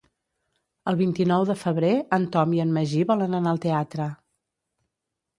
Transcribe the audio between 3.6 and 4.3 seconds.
teatre.